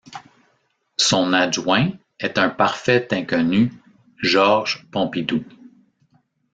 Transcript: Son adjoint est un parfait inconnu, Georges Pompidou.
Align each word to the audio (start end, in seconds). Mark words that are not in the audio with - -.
Son 0.97 1.31
adjoint 1.31 1.91
est 2.19 2.39
un 2.39 2.49
parfait 2.49 3.07
inconnu, 3.13 3.71
Georges 4.19 4.87
Pompidou. 4.91 5.43